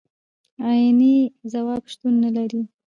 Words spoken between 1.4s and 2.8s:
ځواب شتون نه لري.